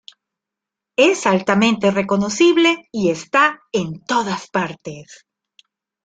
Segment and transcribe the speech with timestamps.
[0.95, 5.27] Es altamente reconocible, y está "en todas partes.